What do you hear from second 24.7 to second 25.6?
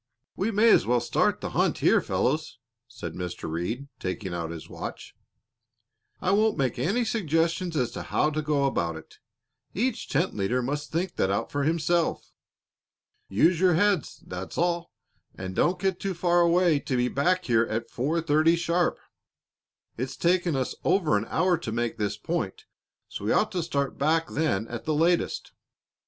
the latest.